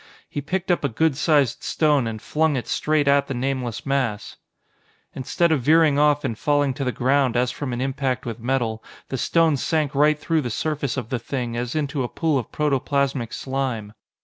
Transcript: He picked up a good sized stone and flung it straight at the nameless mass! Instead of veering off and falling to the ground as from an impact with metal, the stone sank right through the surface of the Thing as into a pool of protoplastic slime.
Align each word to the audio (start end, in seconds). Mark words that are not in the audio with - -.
He 0.27 0.41
picked 0.41 0.71
up 0.71 0.83
a 0.83 0.89
good 0.89 1.15
sized 1.15 1.61
stone 1.61 2.07
and 2.07 2.19
flung 2.19 2.55
it 2.55 2.67
straight 2.67 3.07
at 3.07 3.27
the 3.27 3.35
nameless 3.35 3.85
mass! 3.85 4.37
Instead 5.13 5.51
of 5.51 5.61
veering 5.61 5.99
off 5.99 6.23
and 6.23 6.35
falling 6.35 6.73
to 6.73 6.83
the 6.83 6.91
ground 6.91 7.37
as 7.37 7.51
from 7.51 7.71
an 7.71 7.81
impact 7.81 8.25
with 8.25 8.39
metal, 8.39 8.83
the 9.09 9.17
stone 9.19 9.57
sank 9.57 9.93
right 9.93 10.17
through 10.17 10.41
the 10.41 10.49
surface 10.49 10.97
of 10.97 11.09
the 11.09 11.19
Thing 11.19 11.55
as 11.55 11.75
into 11.75 12.01
a 12.01 12.09
pool 12.09 12.39
of 12.39 12.51
protoplastic 12.51 13.31
slime. 13.31 13.93